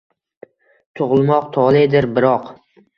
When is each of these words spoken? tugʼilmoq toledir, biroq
tugʼilmoq 1.01 1.47
toledir, 1.59 2.13
biroq 2.19 2.55